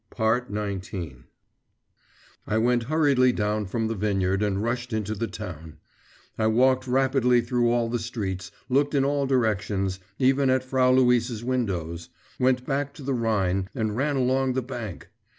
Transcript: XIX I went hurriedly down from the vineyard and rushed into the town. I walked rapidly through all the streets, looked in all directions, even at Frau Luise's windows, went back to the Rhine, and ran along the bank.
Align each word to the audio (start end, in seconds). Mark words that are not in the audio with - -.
XIX 0.17 0.95
I 2.47 2.57
went 2.57 2.81
hurriedly 2.85 3.31
down 3.31 3.67
from 3.67 3.87
the 3.87 3.93
vineyard 3.93 4.41
and 4.41 4.63
rushed 4.63 4.93
into 4.93 5.13
the 5.13 5.27
town. 5.27 5.77
I 6.39 6.47
walked 6.47 6.87
rapidly 6.87 7.39
through 7.41 7.69
all 7.69 7.87
the 7.87 7.99
streets, 7.99 8.49
looked 8.67 8.95
in 8.95 9.05
all 9.05 9.27
directions, 9.27 9.99
even 10.17 10.49
at 10.49 10.63
Frau 10.63 10.89
Luise's 10.91 11.43
windows, 11.43 12.09
went 12.39 12.65
back 12.65 12.95
to 12.95 13.03
the 13.03 13.13
Rhine, 13.13 13.69
and 13.75 13.95
ran 13.95 14.15
along 14.15 14.53
the 14.53 14.63
bank. 14.63 15.09